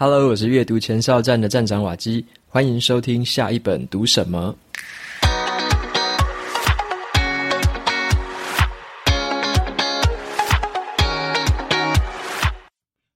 [0.00, 4.54] Hello，我是阅读前哨站的站长瓦基，欢迎收听下一本读什么。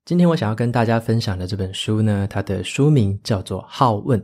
[0.04, 4.20] 今天我想要跟大家分享的这本书呢，它的书名叫做《好问》，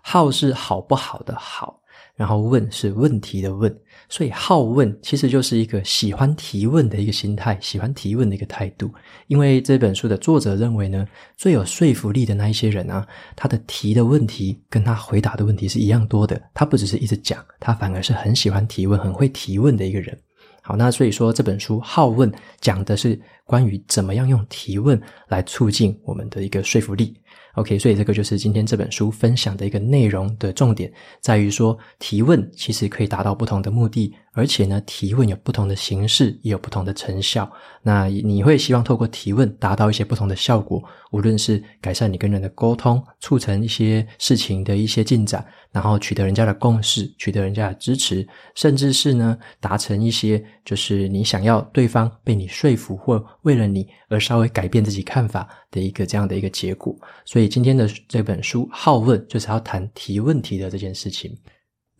[0.00, 1.79] 好是好不好的好。
[2.20, 3.74] 然后问是问题的问，
[4.10, 8.92] 所以好问其实就是一个喜欢提问的一个心态，喜欢提问的一个态度。
[9.26, 16.38] 因为这本书的作者认为呢，最有说服力的那一些人啊，他的提的问题跟他回答的问题是一样多的。
[16.52, 20.14] 他不只是一直讲，他反而是很喜欢提问、很会提问的一个人。
[20.60, 22.30] 好，那所以说这本书好问
[22.60, 27.16] 讲的是关于怎么样用提问来促进我们的一个说服力。
[27.54, 34.14] OK，所以这个就是今天这本书分享的一个内容的重点，在于说提问其实可以达到不同的目的。
[34.32, 37.50] 而且呢，提问有不同的形式，也有不同的成效。
[37.82, 56.94] 那你会希望透过提问达到一些不同的效果，无论是改善你跟人的沟通，促成一些事情的一些进展，然后取得人家的共识，取得人家的支持，甚至是呢，达成一些就是你想要对方被你说服，或为了你而稍微改变自己看法的一个这样的一个结果。
[57.24, 61.36] 所以今天的这本书《好问》就是要谈提问题的这件事情。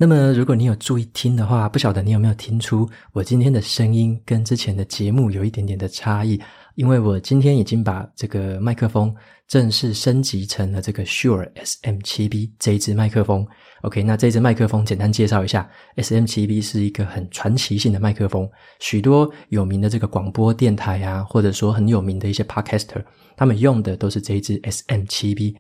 [0.03, 6.41] 那么，如果你有注意听的话，不晓得你有没有听出我今天的声音跟之前的节目有一点点的差异？
[6.75, 9.15] 因为我今天已经把这个麦克风
[9.47, 13.47] 正式升级成了这个 Sure SM7B 这一支麦克风。
[13.83, 18.48] OK，那这一支麦克风简单介绍一下，SM7B 是一个很传奇性的麦克风，
[18.79, 23.05] 许多有名的这个广播电台啊，或者说很有名的一些 Podcaster，
[23.37, 25.57] 他们用的都是这一支 SM7B。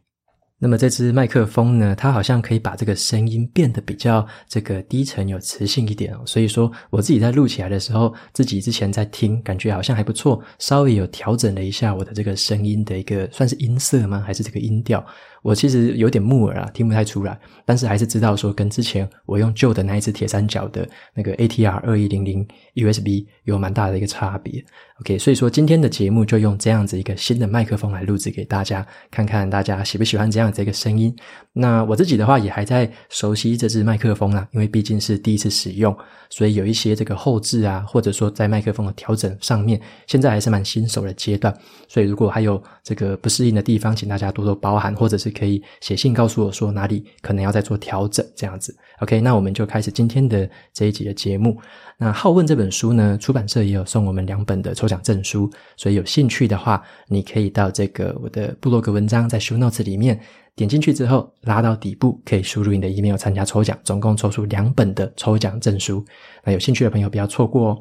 [0.62, 6.20] 那么这只麦克风呢，它好像可以把这个声音变得比较这个低沉有磁性一点哦。
[6.26, 14.22] 所以说我自己在录起来的时候，自己之前在听，感觉好像还不错，稍微有调整了一下我的这个声音的一个算是音色吗？
[14.26, 15.02] 还是这个音调？
[15.42, 24.64] 我其实有点木耳啊，听不太出来，但是还是知道说跟之前我用旧的那一只铁三角的那个 ATR 二一零零 USB 有蛮大的一个差别。
[25.00, 31.14] OK，所以说今天的节目就用这样子一个新的麦克风来录制给大家，看看大家喜不喜欢这样子一个声音。
[31.54, 35.96] 那我自己的话也还在熟悉这支麦克风啊，因为毕竟是第一次使用，
[36.28, 41.56] 所以有一些这个后置啊，或者说在麦克风的调整上面，现在还是蛮新手的阶段。
[41.88, 48.76] 所以如果还有这个不适应的地方，请大家多多包涵，或者是可以写信告诉我说哪里可能要再做调整这样子。
[49.00, 51.56] OK，那我们就开始今天的这一集的节目。
[51.96, 60.18] 那《好问》这本书呢，出版社也有送我们两本的抽奖证书，所以有兴趣的话，你可以到这个我的部落格文章在 show notes 里面
[60.54, 66.04] 点进去之后，拉到底部可以输入你的 email 参加抽奖，总共抽出两本的抽奖证书。
[66.44, 67.80] 那有兴趣的朋友不要错过哦。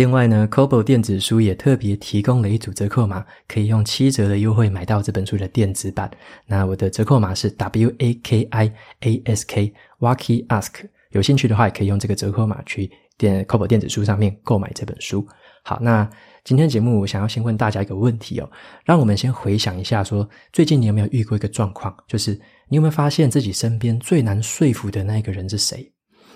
[0.00, 6.10] 另外呢，Kobo 电子书也特别提供了一组折扣码，可以用七折的优惠买到这本书的电子版。
[6.46, 12.90] 那我的折扣码是 W A K I A S K Waki Ask，有兴趣的话也可以用这个折扣码去。
[13.18, 15.28] 电 Kobo 电子书上面购买这本书。
[15.64, 16.08] 好，那
[16.44, 18.50] 今天节目我想要先问大家一个问题哦，
[18.86, 22.32] 让我们先回想一下说，说最近你有没有遇过一个状况，就是
[22.70, 25.92] 你有没有发现自己身边最难说服的那一个人是谁？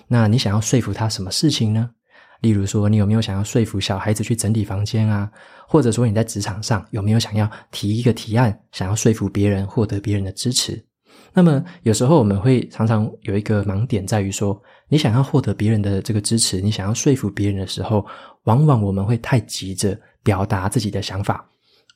[0.06, 1.92] 那你想要说服他什么事情呢？
[2.44, 5.30] 例如说，你有没有想要说服小孩子去整理房间啊？
[5.66, 10.84] 或者说你在职场上有没有想要提一个提案，想要说服别人，获得别人的支持？
[11.32, 18.04] 那么有时候我们会常常有一个盲点，在于说，你想要获得别人的这个支持，你想要说服别人的时候，
[18.42, 21.48] 往往我们会太急着表达自己的想法，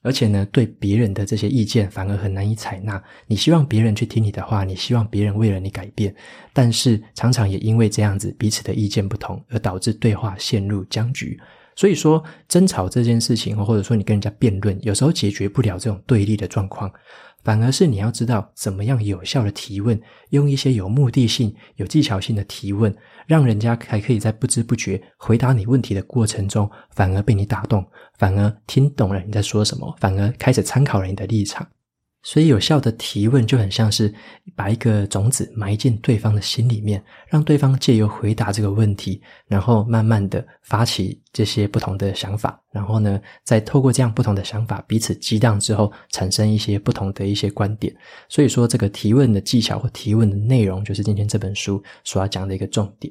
[0.03, 3.03] 而且呢，对别人的这些意见反而很难以采纳。
[3.27, 6.15] 你希望别人去听你的话，你希望别人为了你改变，
[6.53, 11.39] 但是常常也因为这样子彼此的意见不同，而导致对话陷入僵局。
[11.79, 16.91] 所以说，争吵这件事情，或者说你跟人家辩论，有时候解决不了这种对立的状况。
[17.45, 19.99] 反而是你要知道怎么样有效的提问，
[20.31, 22.93] 用一些有目的性、有技巧性的提问，
[23.29, 27.87] 让人家还可以在不知不觉回答你问题的过程中，反而被你打动，
[28.19, 31.65] 反而听懂了你在说什么，反而开始参考了你的立场。
[32.31, 34.13] 所以，有效的提问就很像是
[34.55, 47.97] 把一个种子埋进对方的心里面，让对方借由回答这个问题，然后慢慢的发起这些不同的想法，然后呢，再透过这样不同的想法彼此激荡之后，产生一些不同的一些观点。
[48.29, 53.11] 所以说，这个提问的技巧或提问的内容，就是今天这本书所要讲的一个重点。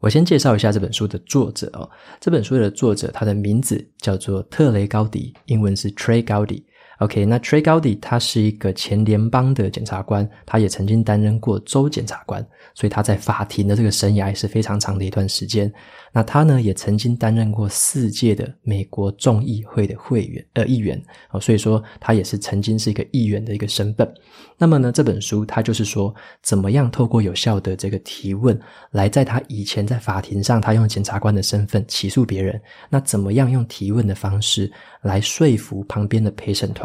[0.00, 1.88] 我先介绍一下这本书的作者哦，
[2.18, 6.62] 这本书的作者他的名字叫做特雷高迪，英文是 Trey Gowdy。
[6.98, 15.72] OK，那 Trey Gowdy 他是一个前联邦的检察官，他也曾经担任过州检察官，所以他在法庭的这个生涯也是非常长的一段时间。
[16.12, 24.14] 那他呢，也曾经担任过四届的美国众议会的会员呃议员哦，所以说他也是曾经是一个议员的一个身份。
[24.56, 28.58] 那么呢，这本书他就是说，怎么样透过有效的这个提问，
[28.92, 34.70] 来在他以前在法庭上，他用检察官的身份起诉别人，那怎么样用提问的方式
[35.02, 36.83] 来说服旁边的陪审团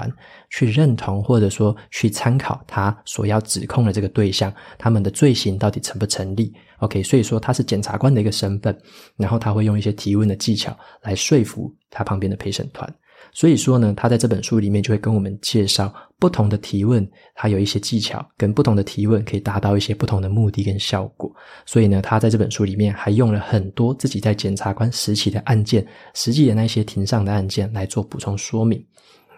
[0.49, 8.77] 去认同，或者说去参考他所要指控的这个对象，他们的罪行到底成不成立？OK，所以说他是检察官的一个身份，
[9.17, 12.87] 然后他会用一些提问的技巧来说服他旁边的陪审团。
[13.31, 21.31] 所以说呢，他在这本书里面就会跟我们介绍不同的提问，他有一些技巧，跟不同的提问可以达到一些不同的目的跟效果。
[21.65, 25.85] 所以呢，他在这本书里面还用了很多自己在检察官时期的案件，
[26.15, 28.83] 实际的那些庭上的案件来做补充说明。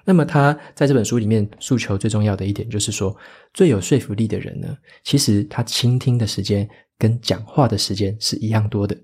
[0.06, 3.16] 那么他在这本书里面诉求最重要的一点就是说，
[3.54, 8.98] 最有说服力的人呢，其实他倾听的时间跟讲话的时间是一样多的。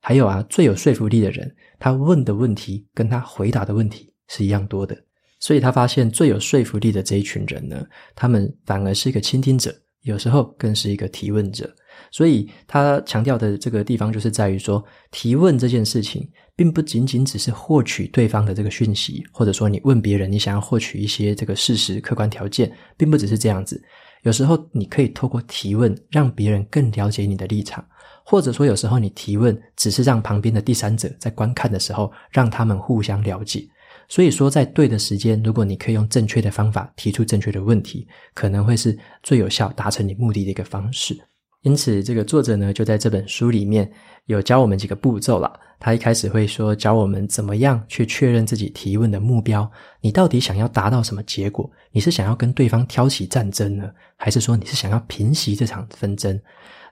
[0.00, 4.12] 还有啊，最有说服力的人，他问的问题跟他回答的问题。
[4.28, 5.00] 是一样多的，
[5.38, 9.72] 所以他发现最有说服力的这一群人呢，他们反而是一个倾听者，
[10.02, 11.72] 有时候更是一个提问者。
[12.10, 23.82] 所以他强调的这个地方，就是在于说，提问这件事情，并不仅仅只是获取对方的这个讯息，或者说你问别人，你想要获取一些这个事实、客观条件，并不只是这样子。
[24.22, 27.84] 有时候你可以透过提问，让别人更了解你的立场，
[28.24, 33.68] 或者说有时候你提问，只是让旁边的第三者在观看的时候，让他们互相了解。
[34.08, 41.16] 所以说，在对的时间，如果你可以用正确的方法提出正确的问题，可能会是最有效达成你目的的一个方式。
[41.62, 43.90] 因此，这个作者呢，就在这本书里面
[44.26, 45.52] 有教我们几个步骤啦。
[45.78, 49.70] 他一开始会说，教我们怎么样去确认自己提问的目标，
[50.00, 51.70] 你到底想要达到什么结果？
[51.90, 56.40] 你是想要跟对方挑起战争呢，还是说你是想要平息这场纷争？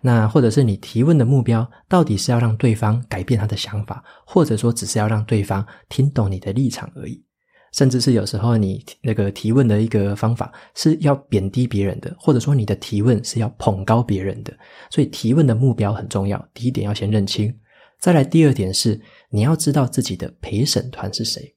[0.03, 7.25] 那或者是你提问的目标，到底是要让对方改变他的想法，或者说只是要让对方听懂你的立场而已？
[7.75, 14.55] 甚至是有时候你那个提问的一个方法是要贬低别人的，或者说你的提问是要捧高别人的。
[14.91, 17.53] 所以提问的目标很重要，第一点要先认清。
[17.99, 21.53] 再来第二点是你要知道自己的陪审团是谁。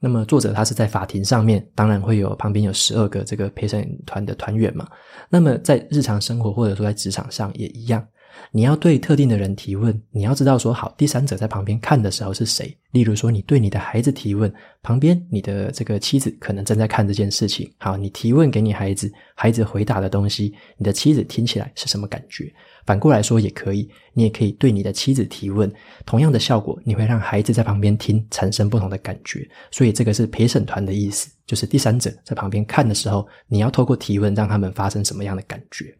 [0.00, 4.88] 那么作者他是在法庭上面，当然会有旁边有十二个这个陪审团的团员嘛。
[5.28, 8.06] 那么在日常生活或者说在职场上也一样。
[8.52, 12.76] 你要对特定的人提问，你要知道说好，第三者在旁边看的时候是谁。
[12.92, 14.50] 例如说，你对你的孩子提问，
[14.82, 17.70] 旁边你的这个妻子可能正在看这件事情。
[17.76, 22.50] 好，你提问给你孩子，孩子回答的东西，你的妻子听起来是什么感觉？
[22.86, 25.70] 反过来说也可以，你也可以对你的妻子提问，
[26.06, 29.46] 同样的效果，你会让孩子在旁边听产生不同的感觉。
[29.70, 35.94] 所以这个是陪审团的意思，就是第三者在旁边看的时候，你要透过提问让他们发生什么样的感觉。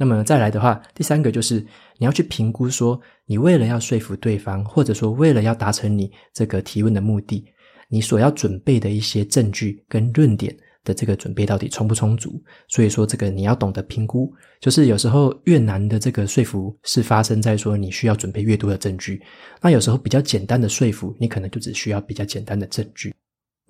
[0.00, 1.60] 那么再来的话，第三个就是
[1.98, 7.44] 你要去评估说，你为了要说服对方，或者说为了要达成你这个提问的目的，
[7.90, 12.42] 你所要准备的一些证据跟论点的这个准备到底充不充足？
[12.66, 19.20] 所以说这个你要懂得评估，就是有时候越难的这个说服是发生在说你需要准备越多的证据，
[19.60, 23.14] 那有时候比较简单的说服，你可能就只需要比较简单的证据。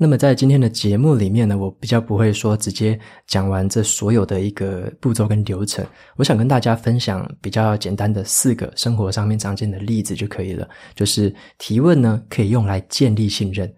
[0.03, 5.85] 那么在今天的节目里面呢，我比较不会说直接讲完这所有的一个步骤跟流程。
[6.17, 10.67] 我想跟大家分享比较简单的四个生活上面常见的例子就可以了。
[10.95, 13.69] 就是提问呢，可以用来建立信任；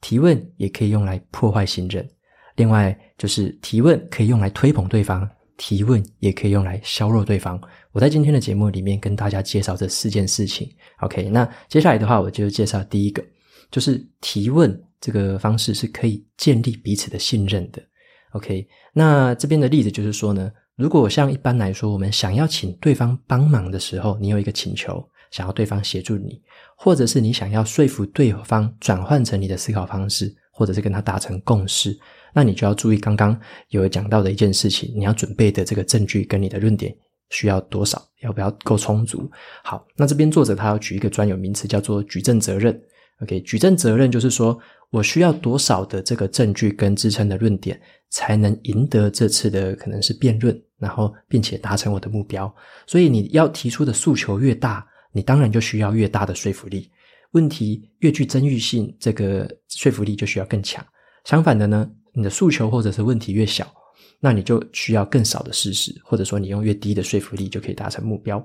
[0.00, 2.08] 提问也可以用来破坏信任。
[2.54, 7.60] 另外就是提问可以用来推捧对方，提问也可以用来削弱对方。
[7.90, 10.70] 我在今天的节目里面跟大家介绍这四件事情。
[11.00, 13.20] OK，那接下来的话，我就介绍第一个，
[13.68, 14.80] 就是提问。
[15.06, 17.80] 这个方式是可以建立彼此的信任的。
[18.32, 26.42] OK，那这边的例子就是说呢，如果像一般来说，我们想要请对方帮忙的时候，你有一个请求，想要对方协助你，
[26.76, 31.96] 或者是你想要说服对方转换成你的思考方式，或者是跟他达成共识，
[32.34, 36.92] 那你就要注意刚刚有讲到的一件事情，你要准备的这个证据跟你的论点
[37.30, 39.30] 需要多少，要不要够充足？
[39.62, 42.78] 好，那这边作者他要举一个专有名词，叫做举证责任。
[43.22, 44.58] OK，举证责任就是说，
[44.90, 52.52] 我需要多少的这个证据跟支撑的论点，才能赢得这次的可能是辩论，然后并且达成我的目标。
[52.86, 56.90] 所以你要提出的诉求越大，你当然就需要越大的说服力。
[57.32, 60.84] 问题越具争议性，这个说服力就需要更强。
[61.24, 63.66] 相反的呢，你的诉求或者是问题越小，
[64.20, 68.38] 那你就需要更少的事实，或者说你用越低的说服力就可以达成目标。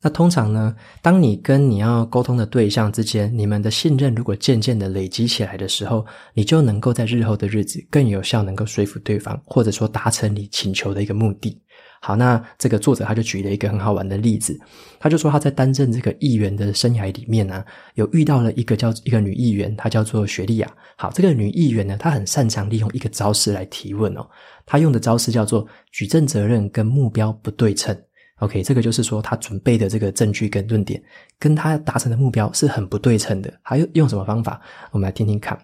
[0.00, 11.60] 那通常呢，当你跟你要沟通的对象之间，你们的信任如果渐渐的累积起来的时候，你就能够在日后的日子更有效，能够说服对方，或者说达成你请求的一个目的。
[12.00, 14.56] 好，那这个作者他就举了一个很好玩的例子，
[15.00, 17.64] 他就说他在担任这个议员的生涯里面呢、
[17.94, 20.72] 有遇到了一个叫一个女议员，她叫做雪莉亚。
[20.96, 24.24] 好，这个女议员呢，她很擅长利用一个招式来提问哦，
[24.64, 28.00] 她用的招式叫做举证责任跟目标不对称。
[28.38, 31.02] OK，这个就是说她准备的这个证据跟论点，
[31.38, 33.52] 跟她达成的目标是很不对称的。
[33.62, 34.60] 还有用什么方法？
[34.90, 35.58] 我们来听听看。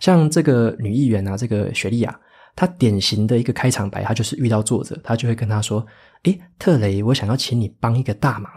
[0.00, 2.20] 像这个女议员啊，这个雪莉亚。
[2.56, 5.84] 她典型的一个开场白，她就是遇到作者，她就会跟他说
[6.22, 8.48] ：“诶，特雷，我想要请你帮一个大忙，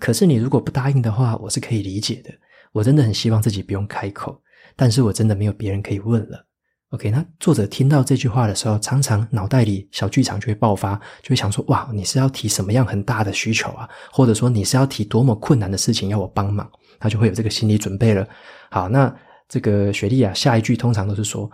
[0.00, 2.32] 可是你如果不答应的话，我是可以理解的。
[2.72, 4.40] 我真的很希望自己不用开口，
[4.74, 6.42] 但是我真的没有别人可以问了。
[6.90, 13.88] ”OK，那作者听到这句话的时候，常常脑袋里小剧场就会爆发，就会想说：“哇，你是要提什么样很大的需求啊？
[14.10, 18.26] 或者说你是要提多么困难的事情要我帮忙？”他就会有这个心理准备了。
[18.70, 19.14] 好，那
[19.48, 21.50] 这个雪莉啊，下一句通常都是说。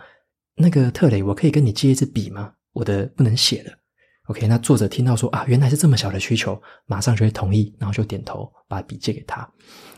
[0.57, 2.53] 那个特雷，我可以跟你借一支笔吗？
[2.73, 3.73] 我的不能写了。
[4.27, 9.47] OK，那作者听到说啊，原来是这么小的需求，马上就会同意，然后就点头把笔借给他。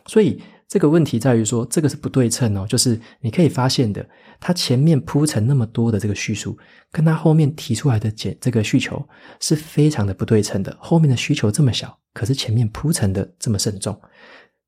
[0.06, 4.04] 所以这个问题在于说，这个是不对称哦，就是你可以发现的，
[4.40, 6.58] 他前面铺陈那么多的这个叙述，
[6.90, 9.00] 跟他后面提出来的解这个需求
[9.38, 10.76] 是非常的不对称的。
[10.80, 13.96] 后面的需求这么小，可是前面铺陈的这么慎重。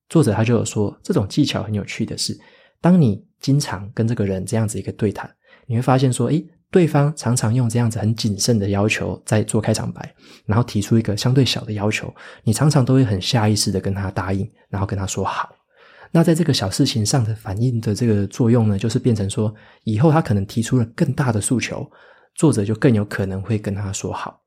[0.09, 2.39] 作者他就有说，这种技巧很有趣的是，
[2.81, 5.29] 当你经常跟这个人这样子一个对谈。
[5.67, 15.49] 你会发现说，诶，对方常常用这样子很谨慎的要求在做开场白，然后提出一个相对小的要求，你常常都会很下意识的跟他答应，然后跟他说好。
[16.11, 21.91] 那在这个小事情上的反应的这个作用呢，就是变成说，以后他可能提出了更大的诉求，
[22.35, 24.41] 作者就更有可能会跟他说好。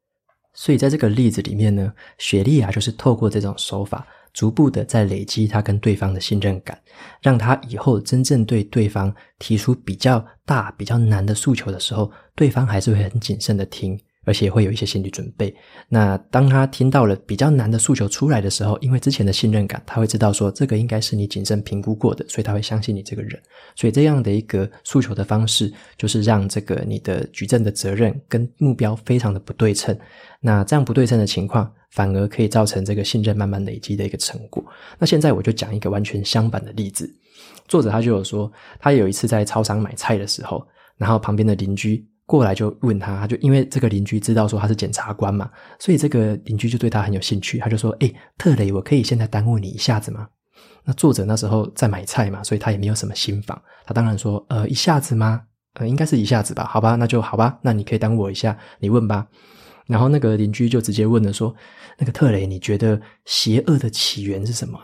[0.53, 4.05] 所以在这个例子里面呢，雪莉啊就是透过这种手法。
[4.33, 6.79] 逐步的在累积他跟对方的信任感，
[7.21, 13.99] 让他以后真正对对方提出比较大、比较难的诉求的时候，对方还是会很谨慎的听。
[14.23, 15.51] 而且会有一些心理准备。
[15.89, 23.41] 那当他听到了比较难的诉求出来的时候，因为之前的信任感，他会知道说这个应该是你谨慎评估过的，所以他会相信你这个人。
[23.75, 29.97] 所以这样的一个诉求的方式，就是让这个你的举证的责任跟目标非常的不对称。
[30.39, 34.63] 那这样不对称的情况，反而可以造成这个信任慢慢累积的一个成果。
[34.97, 37.09] 那现在我就讲一个完全相反的例子。
[37.67, 40.65] 作者他就有说，他有一次在超商买菜的时候，
[40.97, 42.05] 然后旁边的邻居。
[42.27, 47.57] 过来就问他，他就因为这个邻居知道说他是检察官嘛，所以这个邻居就对他很有兴趣。
[47.57, 50.29] 他就说：“诶，特雷，我可以现在耽误你一下子吗？”
[50.85, 53.61] 那作者那时候在买菜嘛，所以他也没有什么心房。
[53.83, 55.41] 他当然说：“呃，一下子吗？
[55.73, 56.63] 呃，应该是一下子吧？
[56.63, 57.59] 好吧，那就好吧。
[57.61, 59.27] 那你可以耽误我一下，你问吧。”
[59.87, 61.55] 然后那个邻居就直接问了说
[61.97, 64.79] ：“那个特雷，你觉得邪恶的起源是什么？”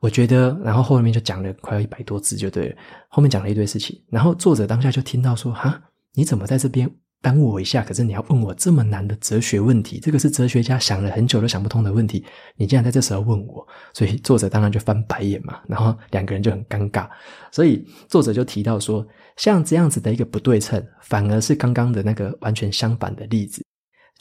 [0.00, 2.76] 我觉得，然后后面就讲了快要一百多字，就对了，
[3.08, 4.00] 后面讲了一堆事情。
[4.10, 5.80] 然后作者当下就听到说：“哈。”
[6.14, 6.86] 你怎么在这边
[7.22, 7.82] 耽误我一下？
[7.82, 12.22] 可是你要问我这么难的哲学问题，这个是哲学家想了很久都想不通的问题，
[12.54, 17.08] 你竟然在这时候问我，所以作者当然就翻白眼嘛，然后两个人就很尴尬。
[17.50, 19.06] 所以作者就提到说，
[19.38, 23.64] 像这样子的一个不对称，反而是刚刚的那个完全相反的例子。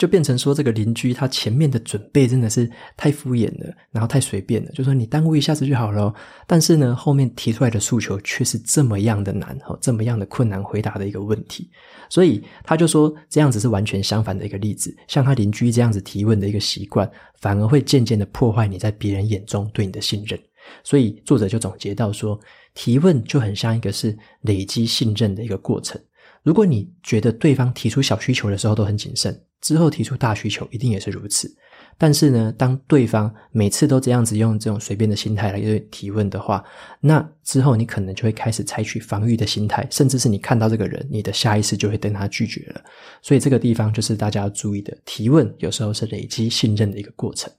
[0.01, 2.67] 就变成说，这个邻居他前面的准备真的是
[2.98, 6.12] 太敷衍了，然后太随便了，就说你耽误一下子就好了。
[6.48, 11.70] 但是呢，后面提出来的诉求却是这么样的难， 这么样的困难回答的一个问题。
[12.10, 14.91] 所以他就说，这样子是完全相反的一个例子。
[15.08, 17.08] 像他邻居这样子提问的一个习惯，
[17.39, 20.39] 反而会渐渐的破坏你在别人眼中对你的信任。
[20.84, 22.39] 所以作者就总结到说，
[22.74, 26.01] 提问就很像一个是累积信任的一个过程。
[26.41, 31.56] 如果你觉得对方提出小需求的时候都很谨慎，之后提出大需求一定也是如此。
[31.98, 36.63] 但是呢，当对方每次都这样子用这种随便的心态来提问的话，
[37.00, 42.82] 那之后你可能就会开始采取防御的心态，甚至是你看到这个人，你的下意识就会跟他拒绝了。
[43.22, 47.51] 所以这个地方就是大家要注意的，提问有时候是累积信任的一个过程。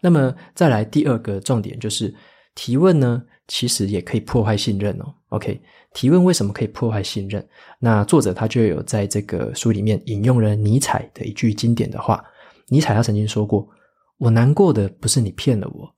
[0.00, 2.14] 那么再来第二个重点就是，
[2.54, 5.12] 提问呢，其实也可以破坏信任哦。
[5.36, 5.60] OK。
[5.92, 7.46] 提问为什么可以破坏信任？
[7.78, 12.24] 那作者他就有在这个书里面引用了尼采的一句经典的话。
[12.68, 13.68] 尼采他曾经说过
[14.18, 15.88] ：“我难过的不是你骗了我，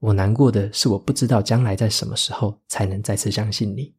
[0.00, 3.94] 我难过的是我不知道将来在什么时候才能再次相信你。”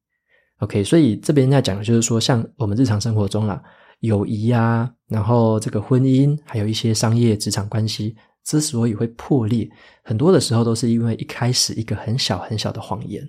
[0.60, 3.62] OK，所以这边在讲的就是说，像我们日常生活中啦，
[4.01, 8.16] 友谊啊，然后这个婚姻，还有一些商业职场关系。
[8.48, 9.70] 之所以会破裂，
[10.04, 13.22] 很多的时候都是因为一开始一个很小很小的谎言，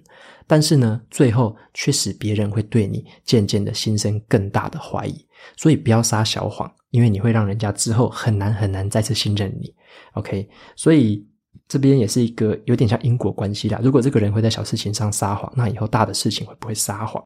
[0.46, 5.26] 但是呢，最后却使别人会对你渐渐的心生更大的怀疑。
[5.56, 9.74] 所以不要撒小谎，因为你会让人家之后很难很难再次信任你。
[10.12, 11.26] OK，所以
[11.66, 13.80] 这边也是一个有点像因果关系啦。
[13.82, 17.20] 如果这个人会在小事情上撒谎，那以后大的事情会不会撒谎？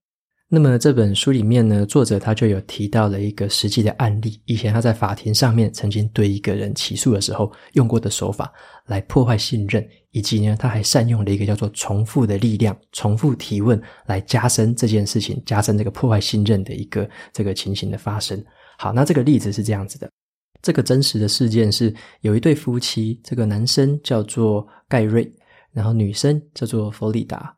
[0.54, 8.52] 那么这本书里面呢，作者他就有提到了一个实际的案例，以前他在法庭上面曾经对一个人起诉的时候用过的手法
[8.84, 18.38] 来破坏信任，以及呢，他还善用了一个叫做重复的力量，重复提问来加深这件事情，加深这个破坏信任的一个这个情形的发生。
[18.76, 20.06] 好，那这个例子是这样子的。
[20.60, 25.32] 这个真实的事件是有一对夫妻，这个男生叫做盖瑞，
[25.72, 27.56] 然后女生叫做弗里达。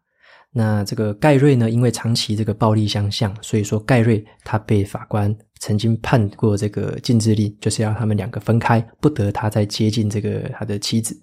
[0.57, 11.21] 那这个盖瑞呢，因为长期这个暴力相向，所以说盖瑞他被法官曾经判过这个禁制令，就是要他们两个分开，不得他再接近这个他的妻子。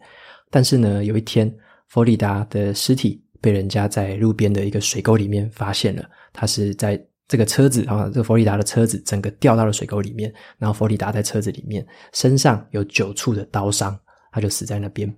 [0.50, 1.52] 但是呢，有一天
[1.88, 7.02] 弗里达的尸体被人家在路边的一个水沟里面发现了，他是在。
[7.28, 13.98] 这个车子啊，这个弗里达的车子整个掉到了水沟里面，然后弗里达在车子里面，身上有九处的刀伤，
[14.34, 15.10] 他就死在那边。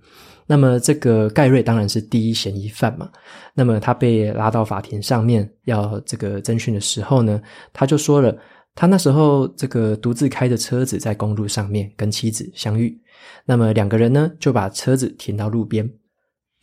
[0.45, 3.09] 那么这个盖瑞当然是第一嫌疑犯嘛。
[3.53, 8.35] 那么他被拉到法庭上面要这个侦讯的时候呢，他就说了，
[8.75, 12.99] 他那时候这个独自开着车子在公路上面跟妻子相遇，
[13.45, 15.89] 那么两个人呢就把车子停到路边。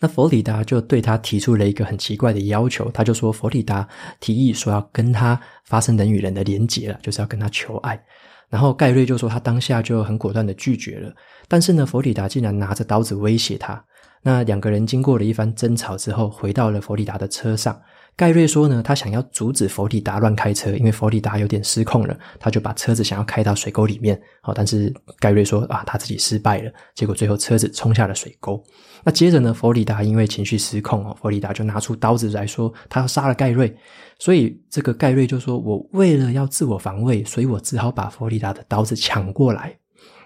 [0.03, 3.87] 那佛里达就对他提出了一个很奇怪的要求，他就说佛里达
[4.19, 8.03] 提议说要跟他发生人与人的连结了，就是要跟他求爱。
[8.51, 11.15] 然后盖瑞就说他当下就很果断的拒绝了，
[11.49, 13.83] 但是呢，佛里达竟然拿着刀子威胁他。
[14.23, 17.81] 那两个人经过了一番争吵之后，回到了佛里达的车上。
[18.17, 24.21] 盖瑞说呢，他想要阻止弗里达乱开车，因为弗里达有点失控了，他就把车子想要开到水沟里面。
[24.43, 28.63] 好，但是盖瑞说啊，他自己失败了，结果最后车子冲下了水沟。
[29.03, 33.75] 那接着呢，弗里达因为情绪失控哦，弗里达就拿出刀子来说，他要杀了盖瑞。
[34.19, 39.75] 所以这个盖瑞就说，我为了要自我防卫，所以我只好把弗里达的刀子抢过来。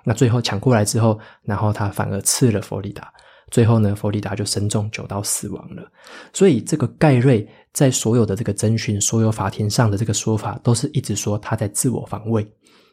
[0.07, 3.13] 那最后抢过来之后，然后他反而刺了弗里达。
[3.54, 5.88] 最后呢，佛利达就身中九刀死亡了。
[6.32, 12.44] 所以这个盖瑞在所有的这个征询、所有法庭上的这个说法，都是一直说他在自我防卫。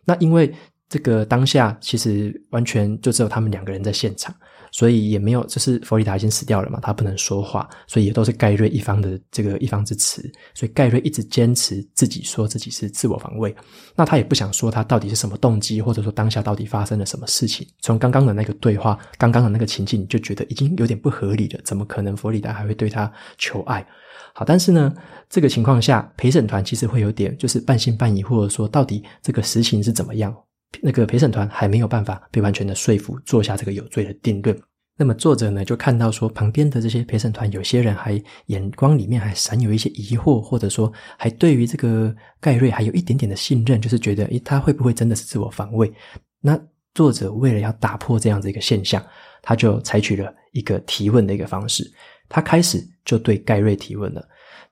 [0.05, 0.53] 那因为
[0.91, 4.35] 这个当下其实完全就只有他们两个人在现场。
[4.73, 10.21] 所以也没有，就是弗里达已经死掉了嘛，他不能说话，所以也都是盖瑞一方的这个一方之词。
[10.53, 13.53] 所以盖瑞一直坚持自己说自己是自我防卫，
[13.97, 17.67] 那他也不想说他到底是什么动机，或者说当下到底发生了什么事情。
[17.81, 23.85] 从刚刚的那个对话，刚刚的那个情境，你就觉得已经有点不合理了，怎么可能弗里达还会对他求爱？
[24.33, 24.93] 好，但是呢，
[25.29, 30.33] 这个情况下陪审团其实会有点就是半信半疑，或者说到底这个实情是怎么样？
[30.81, 34.57] 那个陪审团还没有办法被完全的说服，做下这个有罪的定论。
[34.97, 45.91] 那么作者呢，就看到说，旁边的这些陪审团有些人还眼光里面还闪有一些疑惑，或者说还对于这个盖瑞还有一点点的信任，就是觉得，诶，他会不会真的是自我防卫？
[46.39, 46.59] 那
[46.93, 49.03] 作者为了要打破这样子一个现象，
[49.41, 51.83] 他就采取了一个提问的一个方式，
[52.29, 54.23] 他开始就对盖瑞提问了。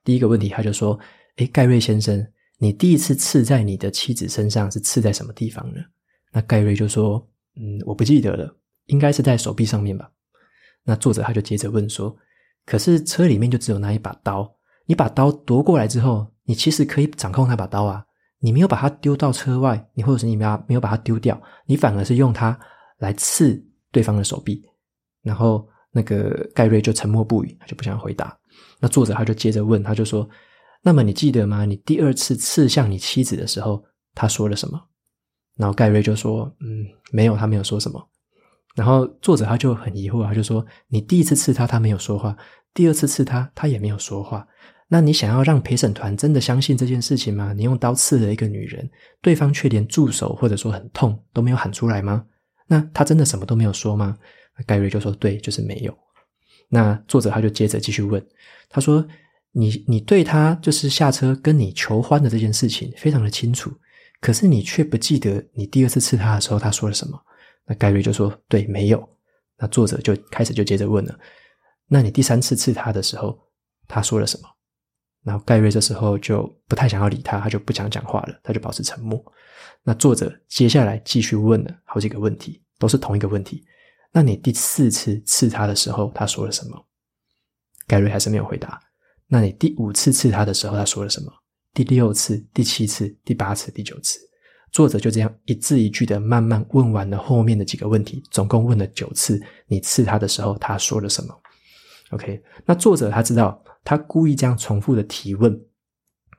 [0.04, 0.98] 第一个问题，他就说
[1.36, 2.24] ：“诶，盖瑞先生。”
[2.62, 5.80] 你第一次刺在你的妻子身上是刺在什么地方呢？
[6.30, 10.10] 那盖瑞就说：“嗯，我不记得了，应该是在手臂上面吧。”
[10.84, 12.14] 那作者他就接着问说
[12.66, 18.04] ：“可是车里面就只有那一把刀，你把刀夺过来之后，你其实可以掌控那把刀啊，
[18.40, 22.56] 你没有把它丢到车外，你或者是你没有没有把它丢掉，你反而是用它
[22.98, 23.58] 来刺
[23.90, 24.62] 对方的手臂。”
[25.24, 28.38] 然后那个盖瑞就沉默不语，他就不想回答。
[28.78, 30.28] 那作者他就接着问，他就说。
[30.82, 31.64] 那么你记得吗？
[31.64, 34.80] 你第二次刺向你妻子的时候，他说了什么？
[35.58, 38.02] 然后盖瑞就说：“嗯，没有，他没有说什么。”
[38.74, 42.34] 然后作者他就很疑惑，他就说：“你第一次刺他，他没有说话；
[42.72, 44.46] 第二次刺他，他也没有说话。
[44.88, 47.52] 那你想要让陪审团真的相信这件事情吗？
[47.52, 48.90] 你用刀刺了一个女人，
[49.20, 52.24] 对方却连住手或者说很痛都没有喊出来吗？
[52.66, 54.16] 那他真的什么都没有说吗？”
[54.66, 55.94] 盖瑞就说：“对，就是没有。”
[56.70, 58.24] 那作者他就接着继续问，
[58.70, 59.06] 他说。
[59.52, 63.72] 你你对他就是下车跟你求欢的这件事情非常的清楚，
[64.20, 67.20] 可是你却不记得你第二次刺他的时候他说了什么？
[67.66, 69.08] 那盖瑞就说：“对，没有。”
[69.58, 71.18] 那作者就开始就接着问了
[71.86, 73.38] ：“那你第三次刺他的时候
[73.86, 74.48] 他说了什么？”
[75.22, 79.22] 然后盖瑞这时候就不太想要理他，他就不想讲话了，他就保持沉默。
[79.82, 83.64] 那作者接下来继续问了好几个问题，都是同一个问题
[84.12, 86.86] ：“那你第四次刺他的时候他说了什么？”
[87.86, 88.80] 盖瑞还是没有回答。
[89.32, 91.32] 那你第五次刺他的时候，他说了什么？
[91.72, 94.18] 第六次、第七次、第八次、第九次，
[94.72, 99.40] 作者就这样一字一句的慢慢问完了后面的几个问题，总共问了九次。
[99.68, 101.32] 你刺他的时候，他说了什么
[102.10, 105.56] ？OK，那作者他知道，他故意这样重复的提问，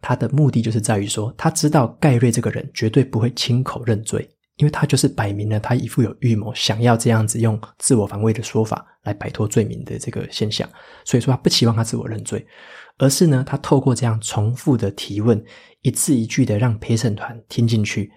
[0.01, 10.69] 他的目的就是在于说，他知道盖瑞这个人绝对不会亲口认罪，因为他就是摆明了他一副有预谋，想要这样子用自我防卫的说法来摆脱罪名的这个现象，
[11.05, 12.45] 所以说他不期望他自我认罪，
[12.97, 15.43] 而是呢，他透过这样重复的提问，
[15.81, 18.11] 一字一句的让陪审团听进去，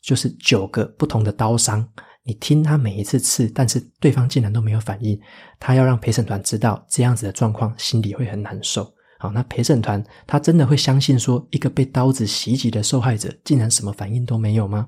[0.00, 1.88] 就是九个不同的刀伤。
[2.22, 5.18] 你听他每一次刺，但是对方竟然都没有反应。
[5.58, 8.92] 他要让陪审团知道这样子的状况，心里会很难受。
[9.18, 14.86] 好，那陪审团他真的会相信说，一个被刀子袭击的受害者竟然什么反应都没有吗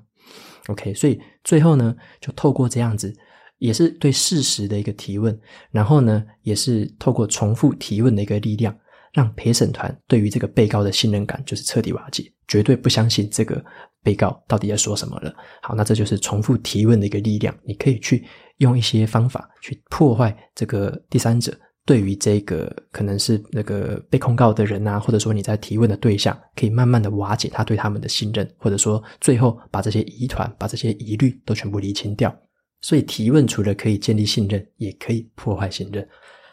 [0.68, 3.14] ？OK，所以最后呢，就透过这样子，
[3.58, 5.38] 也是对事实的一个提问，
[5.70, 8.76] 然后呢，也是透过重复提问的一个力量。
[9.12, 13.62] 让陪审团对于这个被告的信任感就是彻底瓦解，绝对不相信这个
[14.02, 15.30] 被告到底在说什么了。
[15.60, 17.54] 好，那这就是重复提问的一个力量。
[17.62, 32.32] 你可以去用一些方法去破坏这个第三者对于这个可能是那个被控告的人啊，或者说你在提问的对象，可以慢慢的瓦解他对他们的信任，或者说最后把这些疑团、把这些疑虑都全部厘清掉。
[32.80, 36.06] 所以提问除了可以建立信任，也可以破坏信任。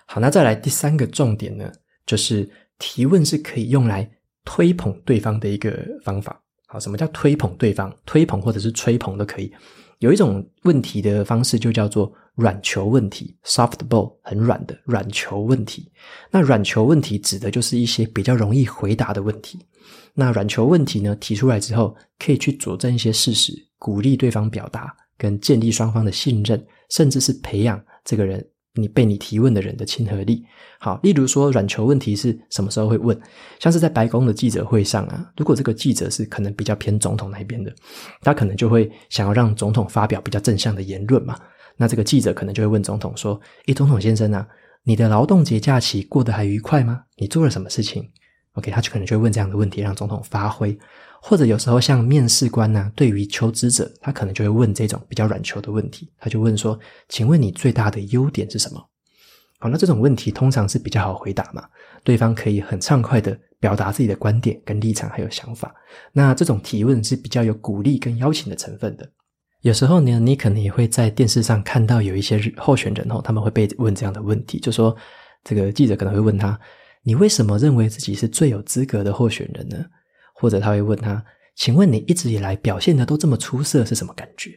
[0.07, 1.71] 好，那再来第三个重点呢？
[2.05, 4.09] 就是提问是可以用来
[4.43, 5.71] 推捧对方的一个
[6.03, 6.41] 方法。
[6.65, 7.95] 好，什么叫推捧对方？
[8.05, 9.51] 推捧或者是吹捧都可以。
[9.99, 15.91] 有一种问题的方式就叫做软球问题 （softball），很软的软球问题。
[16.31, 19.59] 那软球问题指的就是一些比较容易回答的问题。
[20.13, 28.45] 那软球问题呢，提出来之后，可以去佐证一些事实，鼓励对方表达，跟建立双方的信任，甚至是培养这个人。
[28.75, 30.41] 你被你提问的人的亲和力，
[30.79, 33.19] 好，例如说软球问题是什么时候会问？
[33.59, 37.73] 像是在白宫的记者会上啊，如果这个记者是可能比较偏总统那边的，
[38.21, 41.37] 他可能就会想要让总统发表比较正向的言论嘛。
[41.81, 44.45] 那这个记者可能就会问总统说：“诶，总统先生啊，
[44.83, 47.03] 你的劳动节假期过得还愉快吗？
[47.15, 48.11] 你做了什么事情
[48.55, 50.77] ？”OK，他就可能就会问这样的问题，让总统发挥。
[51.21, 58.85] 或者有时候像面试官呢、对于求职者，他可能就会问这种比较软球的问题，他就问说：“请问你最大的优点是什么？”
[59.59, 61.63] 好，那这种问题通常是比较好回答嘛，
[62.03, 65.73] 对方可以很畅快的表达自己的观点跟立场还有想法。
[66.13, 69.09] 那这种提问是比较有鼓励跟邀请的成分的。
[69.61, 74.95] 有时候呢，你可能也会在电视上看到有一些候选人哦，他们会被问这样的问题，就说
[75.43, 76.57] 这个记者可能会问他
[77.03, 79.85] ：“你为什么认为自己是最有资格的候选人呢？”
[80.33, 81.21] 或者他会问他
[81.55, 84.51] ：“请问你一直以来表现的都这么出色，是什么感觉？”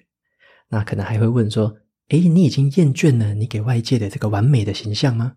[0.71, 1.75] 那可能还会问说
[2.11, 5.33] ：“诶，你已经厌倦了你给外界的这个完美的形象吗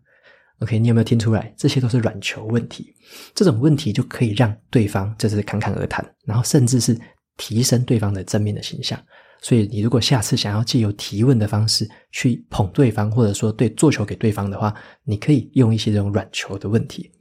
[0.60, 1.52] ？”OK，你有没有听出来？
[1.58, 2.96] 这些都是软球问题。
[3.34, 6.96] 这种问题就可以让对方就是侃侃而谈，然后甚至是
[7.38, 9.02] 提升对方的正面的形象。
[9.46, 17.12] 所以，你如果下次想要借由提问的方式去捧对方，或者说对做球给对方的话，你可以用一些这种软球的问题。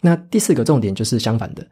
[0.00, 1.64] 那第四个重点就是相反的。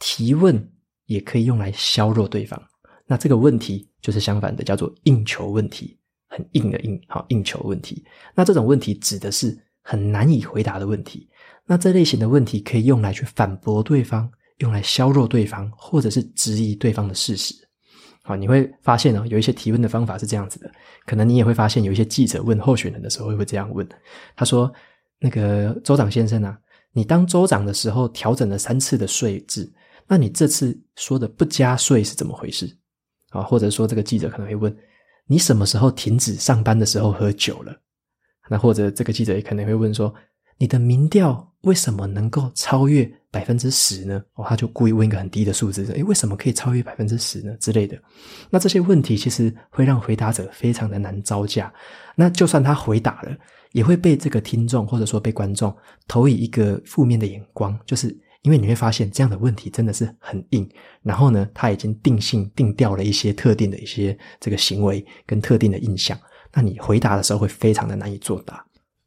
[0.00, 0.72] 提问
[1.06, 2.60] 也可以用来削弱对方，
[3.06, 8.04] 那这个问题就是相反的，叫做硬球问题，很硬的硬，好，硬球问题。
[8.34, 11.30] 那这种问题指的是很难以回答的问题。
[11.64, 17.54] 那这类型的问题可以用来去反驳对方，用来削弱对方，或者是质疑对方的事实。
[18.26, 20.72] 好，你会发现哦，有一些提问的方法是这样子的，
[21.04, 23.86] 可能你也会发现有一些记者问候选人的时候会这样问，
[24.34, 24.72] 他说
[25.20, 26.58] ：“那个州长先生啊，
[26.92, 29.70] 你当州长的时候调整了三次的税制。”
[30.08, 32.66] 那你这次说的不加税是怎么回事？
[33.30, 34.74] 啊，或者说这个记者可能会问，
[35.26, 37.74] 你什么时候停止上班的时候喝酒了？
[38.48, 40.14] 那或者这个记者也可能会问说，
[40.58, 44.22] 你的民调为什么能够超越百分之十呢？
[44.34, 47.56] 哦，他就故意问一个很低的数字，诶，为什么可以超越百分之十呢？
[47.58, 47.96] 之类的。
[48.50, 51.72] 那这些问题其实会让回答者非常的难招架。
[52.14, 53.36] 那就算他回答了，
[53.72, 55.74] 也会被这个听众或者说被观众
[56.06, 58.16] 投以一个负面的眼光，就是。
[58.44, 60.68] 因为你会发现这样的问题真的是很硬，
[61.02, 66.14] 然后呢，他已经定性定调了一些特定的一些这个行为跟特定的印象，
[66.52, 68.62] 那你回答的时候会非常的难以作答，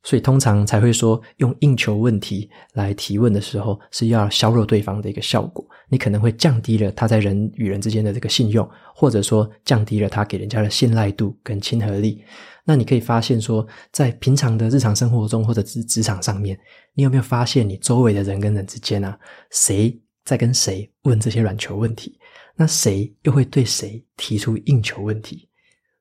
[0.08, 8.66] 所以通常才会说用硬球问题来提问的时候是要削弱对方的一个效果，你可能会降低了他在人与人之间的这个信用，
[8.96, 12.24] 或者说降低了他给人家的信赖度跟亲和力。
[12.64, 16.58] 那你可以发现说，在平常的日常生活中或者职职场上面，
[16.94, 19.20] 你有没有发现你周围的人跟人之间啊，
[19.52, 19.94] 谁
[20.24, 22.18] 在跟谁问这些软球问题？
[22.56, 25.50] 那谁又会对谁提出硬球问题？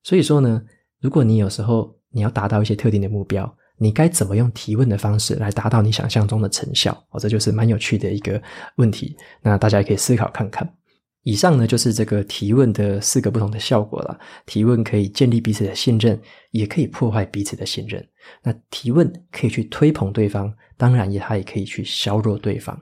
[0.04, 0.62] 所以说呢，
[1.00, 6.92] 如果你有时候你要达到一些特定的目标，你该怎么用提问的方式来达到你想象中的成效？
[7.10, 8.40] 哦，这就是蛮有趣的一个
[8.76, 9.16] 问题。
[9.42, 10.66] 那大家也可以思考看看。
[11.22, 14.16] 以上呢，就是这个提问的四个不同的效果了。
[14.46, 16.16] 提问可以建立彼此的信任，
[16.52, 18.06] 也可以破坏彼此的信任。
[18.44, 22.80] 那提问可以去推捧对方，当然也它也可以去削弱对方。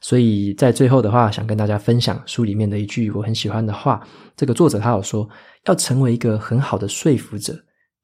[0.00, 4.06] 所以在最后的话，想跟大家分享书里面的一句我很喜欢的话。
[4.36, 5.26] 这个作者他有说，
[5.64, 7.58] 要成为一个很好的说服者，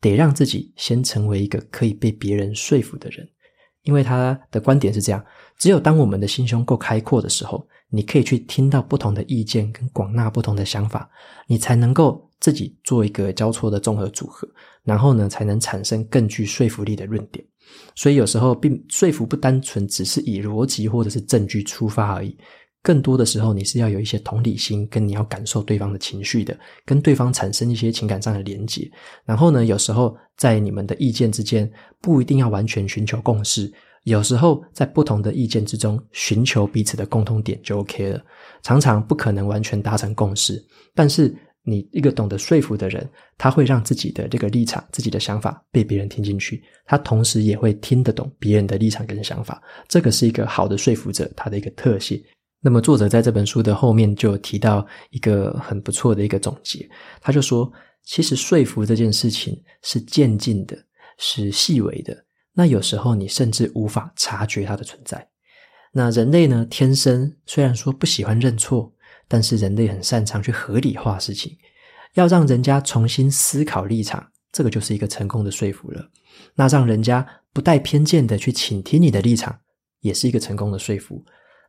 [0.05, 3.27] 得让自己先成为一个可以被别人说服的人。
[3.85, 5.25] 因为他的观点是这样：
[5.59, 11.09] 只有当我们的心胸够开阔的时候，你可以去听到不同的意见，跟广纳不同的想法，
[11.47, 14.49] 你才能够自己做一个交错的综合组合，
[14.85, 17.45] 然后呢，才能产生更具说服力的论点。
[17.95, 22.37] 所以有时候，并说服不单纯只是以逻辑或者是证据出发而已。
[22.85, 28.87] 更多的时候，你是要有一些同理心，跟你要感受对方的情绪的，跟对方产生一些情感上的连结。
[29.25, 31.69] 然后呢，有时候在你们的意见之间，
[32.03, 38.23] 不一定要完全寻求共识，有时候在不同的意见之中，寻求彼此的共通点就 OK 了。
[38.63, 40.63] 常常不可能完全达成共识，
[40.95, 49.63] 但是你一个懂得说服的人，他会让自己的这个立场、自己的想法被别人听进去，他同时也会听得懂别人的立场跟想法。
[49.89, 52.23] 这个是一个好的说服者，他的一个特性。
[52.67, 56.89] 那么，作者在这本书的后面就提到一个很不错的一个总结，
[57.21, 57.71] 他就说，
[58.03, 60.75] 其实说服这件事情是渐进的，
[61.19, 62.25] 是细微的。
[62.55, 65.29] 那有时候你甚至无法察觉它的存在。
[65.93, 68.91] 那人类呢，天生虽然说不喜欢认错，
[69.29, 71.55] 但是人类很擅长去合理化事情，
[72.15, 76.09] 要让人家重新思考立场，这个就是一个成功的说服了。
[76.55, 79.55] 那让人家不带偏见的去倾听你的立场，
[80.01, 81.23] 也是一个成功的说服。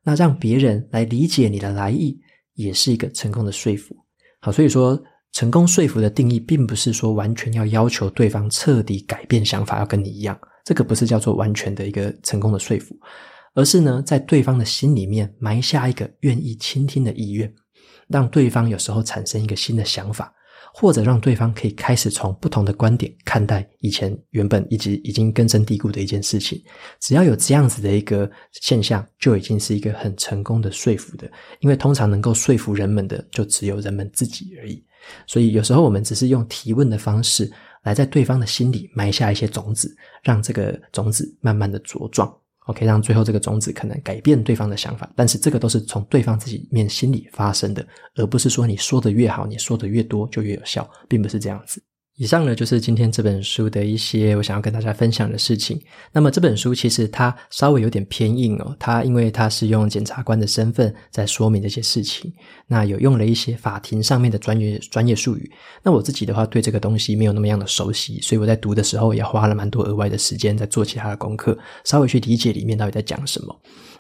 [0.06, 2.18] 那让别人来理解你的来意，
[2.54, 3.96] 也是一个成功的说服。
[4.40, 12.96] 好，所以说成功说服的定义，并不是说完全要要求对方彻底改变想法，要跟你一样，这个不是叫做完全的一个成功的说服，
[13.56, 17.52] 而是呢，在对方的心里面埋下一个愿意倾听的意愿，
[18.08, 20.32] 让对方有时候产生一个新的想法。
[20.78, 26.62] 或者让对方可以开始从不同的观点看待以前原本以及已经根深蒂固的一件事情，
[27.00, 31.32] 只要有这样子的一个现象，就已经是一个很成功的说服的。
[31.62, 34.84] 因为通常能够说服人们的，就只有人们自己而已。
[35.26, 37.50] 所以有时候我们只是用提问的方式，
[37.84, 42.30] 来在对方的心里埋下一些种子，让这个种子慢慢的茁壮。
[42.66, 51.82] OK，让最后这个种子可能改变对方的想法，但是这个都是从对方自己面心里发生的，而不是说你说的越好，你说的越多就越有效，并不是这样子。
[52.18, 55.78] 以上呢，就是今天这本书的一些我想要跟大家分享的事情。
[56.14, 62.32] 那么这本书其实它稍微有点偏硬哦，它因为它是用检察官的身份在说明这些事情，
[62.68, 65.52] 那有用了一些法庭上面的专业专业术语。
[65.84, 73.54] 那我自己的话对这个东西没有那么样的熟悉，所以我在读的时候也花了蛮多额外的时间在做其他的功课，稍微去理解里面到底在讲什么。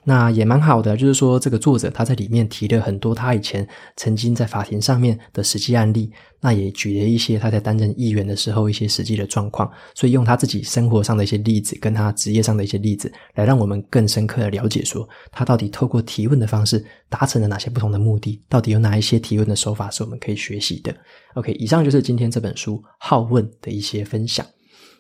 [0.07, 20.95] 那也蛮好的，就是说这个作者他在里面提了很多他以前曾经在法庭上面的实际案例，那也举了一些他在担任议员的时候一些实际的状况，所以用他自己生活上的一些例子跟他职业上的一些例子，来让我们更深刻的了解说他到底透过提问的方式达成了哪些不同的目的，到底有哪一些提问的手法是我们可以学习的。
[21.33, 24.45] OK，以上就是今天这本书《好问》的一些分享。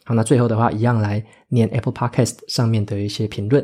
[0.03, 3.63] 好，那最后的话一样来念 Apple Podcast 上面的一些评论。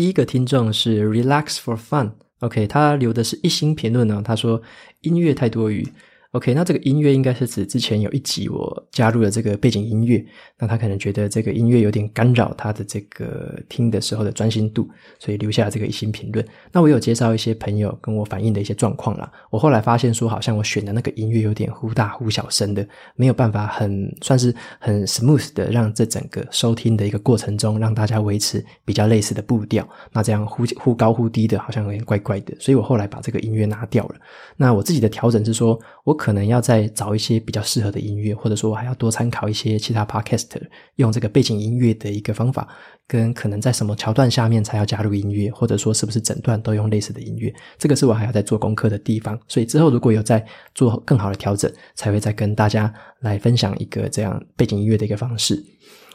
[0.00, 4.62] 第一个听众是 Relax for Fun，OK，他留的是一星评论呢，他说
[5.02, 5.86] 音乐太多余。
[6.32, 10.24] OK，那这个音乐应该是指之前有一集我加入了这个背景音乐，
[10.60, 14.88] 那他可能觉得这个音乐有点干扰他的这个听的时候的专心度，
[15.18, 16.46] 所以留下了这个一星评论。
[16.70, 29.84] 那我有介绍一些朋友跟我反映的一些状况啦，我后来发现说，好像我选的那个音乐有点忽大忽小声的，没有办法很算是很 smooth 的让这整个收听的一个过程中让大家维持比较类似的步调。
[30.12, 34.14] 那这样忽忽高忽低的，好像有点怪怪的，所以我后来把这个音乐拿掉了。
[34.56, 36.19] 那我自己的调整是说，我。
[36.20, 40.50] 可能要再找一些比较适合的音乐，或者说我还要多参考一些其他 podcast，
[40.96, 42.68] 用这个背景音乐的一个方法，
[43.08, 49.40] 跟可能在什么桥段下面才要加入音乐，或者说是不是整段都用类似的音乐，这个是我还要再做功课的地方。
[49.48, 55.58] 所以之后如果有再做更好的调整，才会再跟大家来分享一个这样背景音乐的一个方式。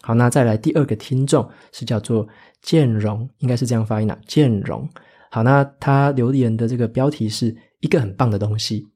[0.04, 2.28] 好，那再来第二个听众是叫做
[2.62, 4.88] 建荣，应该是这样发音啊，建荣。
[5.32, 8.88] 好，那他留言的这个标题是一个很棒的东西。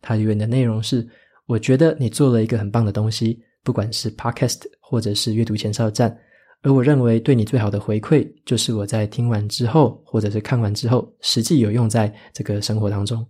[0.00, 1.06] 他原的内容是：
[1.46, 6.16] 我觉得你做了一个很棒的东西，不管是 Podcast 或者是阅读前哨站。
[6.62, 13.24] 而我认为对你最好的回馈，就是我在听完之后，或者是看完之后，实际有用在这个生活当中。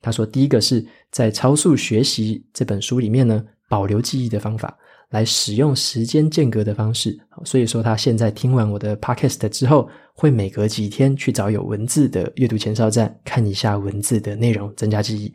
[0.00, 4.74] 他说，第一个是在超速学习这本书里面呢，保留记忆的方法，
[5.10, 7.16] 来使用时间间隔的方式。
[7.44, 15.30] 所以说，他现在听完我的 Podcast 之后，会每隔几天去找有文字的阅读前哨站，看一下文字的内容，增加记忆。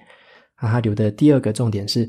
[0.57, 2.07] 啊，他留的第二个重点是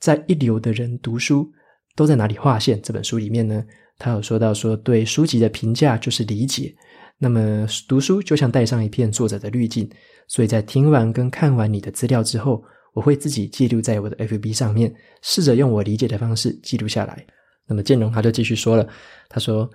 [0.00, 1.48] 在一流的人读书
[1.94, 2.80] 都在哪里划线？
[2.82, 3.64] 这本书里面呢，
[3.98, 6.74] 他有说到说，对书籍的评价就是理解。
[7.18, 9.88] 那么读书就像戴上一片作者的滤镜，
[10.26, 12.64] 所以在听完跟看完你的资料之后，
[12.94, 17.24] 我会自己记录在我的 FB 上面，试着用我理解的方式记录下来。
[17.64, 18.88] 那么建荣他就继续说了，
[19.28, 19.70] 他说：“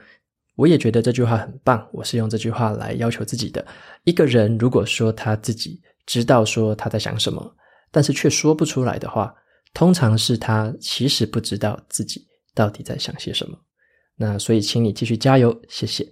[0.56, 3.66] 我也觉得这句话很棒，我是用这句话来要求自己的。
[4.04, 7.56] 一个人如果说他自己知道说他在想什么，
[7.92, 9.34] 但是却说不出来的话，
[9.74, 13.58] 通常是他其实不知道自己到底在想些什么。
[14.16, 16.08] 那所以，请你继续加油，谢谢。”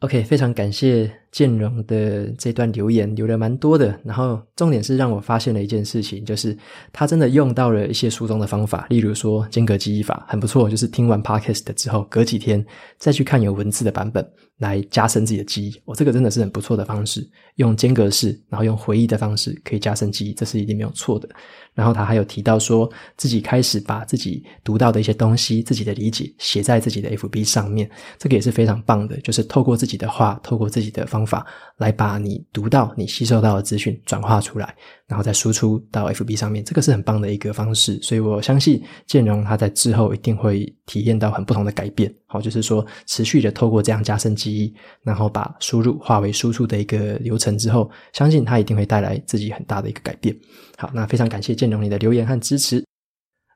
[0.00, 3.98] OK，非常感谢建荣的这段留言，留了蛮多的。
[4.04, 6.56] 然后重点是让我发现了一件事情，就是
[6.92, 10.68] 他真的用到了一些书中的方法，例如说间隔记忆法，很不错。
[10.68, 12.64] 就是听完 Podcast 之后，隔几天
[12.98, 14.26] 再去看有文字的版本，
[14.58, 15.80] 来加深自己的记忆。
[15.84, 21.28] 我、这个真的是很不错的方式，用间隔式，然后用回忆的方式可以加深记忆，这是一定没有错的。
[21.74, 27.88] 然后他还有提到说，自己开始把自己读到的一些东西、自己的理解写在自己的 FB 上面，
[28.18, 29.16] 这个也是非常棒的。
[29.20, 31.44] 就是透过自己的话，透过自己的方方法，
[31.78, 34.74] 来把你读到、你吸收到的资讯转化出来，
[35.06, 37.98] 然后再输出到 FB 上面，这个是很棒的一个方式。
[38.00, 42.12] 所以我相信建荣他在之后一定会体验到很不同的改变。
[42.26, 50.34] 好，就是说持续的透过这样加深记忆，然后把输入化为输出的一个流程之后，相信他一定会带来自己很大的一个改变。
[50.76, 52.87] 好，那非常感谢建荣你的留言和支持。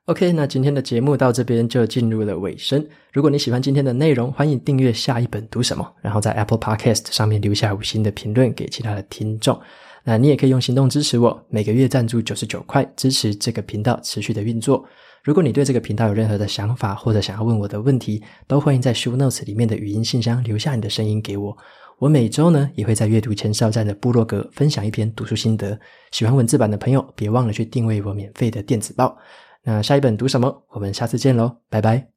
[0.07, 2.85] OK，那今天的节目到这边就进入了尾声。
[3.13, 9.57] 如果你喜欢今天的内容，欢迎订阅下一本读什么，然后在 Apple Podcast 上面留下五星的评论给其他的听众。
[10.03, 14.85] 那你也可以用行动支持我，每个月赞助九十九块，支持这个频道持续的运作。
[15.23, 21.57] 如果你对这个频道有任何的想法，或者想要问我的问题，都欢迎在 Show Notes 里面的语音信箱留下你的声音给我。
[21.97, 25.79] 我每周呢也会在阅读前哨站的部落格分享一篇读书心得。
[26.11, 29.17] 喜欢文字版的朋友，别忘了去订阅我免费的电子报。
[29.63, 30.63] 那下一本读什么？
[30.69, 32.12] 我们下次见喽，拜拜。